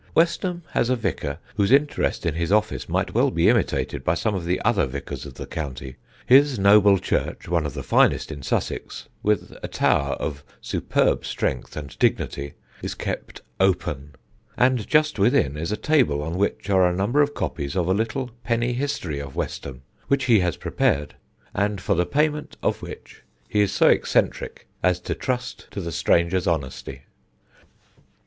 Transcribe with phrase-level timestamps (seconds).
[0.15, 4.33] Westham has a vicar whose interest in his office might well be imitated by some
[4.33, 5.95] of the other vicars of the county.
[6.25, 11.77] His noble church, one of the finest in Sussex, with a tower of superb strength
[11.77, 14.15] and dignity, is kept open,
[14.57, 17.93] and just within is a table on which are a number of copies of a
[17.93, 21.13] little penny history of Westham which he has prepared,
[21.53, 25.91] and for the payment of which he is so eccentric as to trust to the
[25.91, 27.03] stranger's honesty.